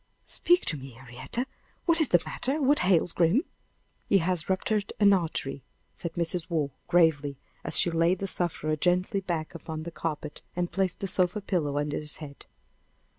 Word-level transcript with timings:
"Speak 0.25 0.65
to 0.65 0.77
me, 0.77 0.93
Henrietta! 0.93 1.45
What 1.85 2.01
is 2.01 2.07
the 2.07 2.19
matter? 2.25 2.59
What 2.59 2.83
ails 2.83 3.11
Grim?" 3.13 3.43
"He 4.09 4.17
has 4.17 4.49
ruptured 4.49 4.91
an 4.99 5.13
artery," 5.13 5.63
said 5.93 6.13
Mrs. 6.13 6.49
Waugh, 6.49 6.71
gravely, 6.87 7.37
as 7.63 7.77
she 7.79 7.91
laid 7.91 8.17
the 8.17 8.25
sufferer 8.27 8.75
gently 8.75 9.19
back 9.21 9.53
upon 9.53 9.83
the 9.83 9.91
carpet 9.91 10.41
and 10.55 10.71
placed 10.71 11.01
the 11.01 11.07
sofa 11.07 11.39
pillow 11.39 11.77
under 11.77 11.97
his 11.97 12.17
head. 12.17 12.47